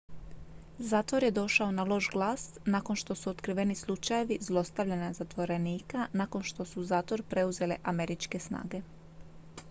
zatvor 0.79 1.23
je 1.23 1.31
došao 1.31 1.71
na 1.71 1.83
loš 1.83 2.09
glas 2.13 2.57
nakon 2.65 2.95
što 2.95 3.15
su 3.15 3.29
otkriveni 3.29 3.75
slučajevi 3.75 4.37
zlostavljanja 4.41 5.13
zatvorenika 5.13 6.07
nakon 6.13 6.43
što 6.43 6.65
su 6.65 6.83
zatvor 6.83 7.23
preuzele 7.29 7.77
američke 7.93 8.39
snage 8.39 8.81